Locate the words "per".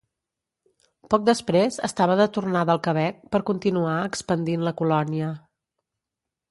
3.35-3.45